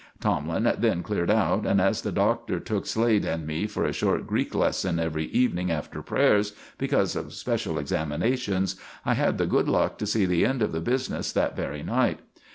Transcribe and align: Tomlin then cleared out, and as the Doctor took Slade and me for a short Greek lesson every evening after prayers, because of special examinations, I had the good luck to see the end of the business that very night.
Tomlin 0.19 0.73
then 0.79 1.03
cleared 1.03 1.29
out, 1.29 1.63
and 1.67 1.79
as 1.79 2.01
the 2.01 2.11
Doctor 2.11 2.59
took 2.59 2.87
Slade 2.87 3.23
and 3.23 3.45
me 3.45 3.67
for 3.67 3.85
a 3.85 3.93
short 3.93 4.25
Greek 4.25 4.55
lesson 4.55 4.97
every 4.97 5.25
evening 5.25 5.69
after 5.69 6.01
prayers, 6.01 6.53
because 6.79 7.15
of 7.15 7.33
special 7.35 7.77
examinations, 7.77 8.77
I 9.05 9.13
had 9.13 9.37
the 9.37 9.45
good 9.45 9.69
luck 9.69 9.99
to 9.99 10.07
see 10.07 10.25
the 10.25 10.43
end 10.43 10.63
of 10.63 10.71
the 10.71 10.81
business 10.81 11.31
that 11.33 11.55
very 11.55 11.83
night. 11.83 12.17